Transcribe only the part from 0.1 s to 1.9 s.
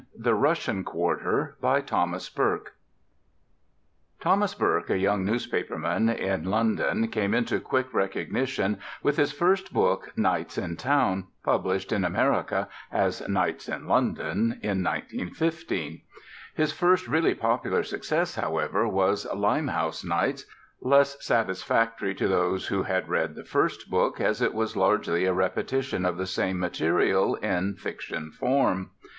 THE RUSSIAN QUARTER By